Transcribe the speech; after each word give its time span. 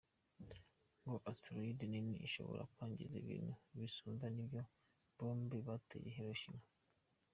Ngo 1.03 1.15
asteroid 1.31 1.79
nini 1.91 2.13
ishobora 2.27 2.67
kwangiza 2.73 3.15
ibintu 3.23 3.53
bisumba 3.77 4.25
nibyo 4.35 4.61
bombe 5.17 5.57
bateye 5.67 6.09
Hiroshima. 6.17 6.63